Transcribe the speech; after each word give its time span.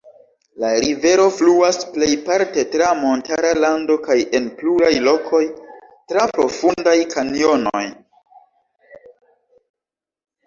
La 0.61 0.69
rivero 0.83 1.25
fluas 1.39 1.75
plejparte 1.97 2.63
tra 2.75 2.87
montara 3.01 3.51
lando 3.65 3.97
kaj 4.07 4.17
en 4.39 4.47
pluraj 4.61 4.91
lokoj 5.09 5.41
tra 6.13 6.25
profundaj 6.39 6.95
kanjonoj. 7.13 7.83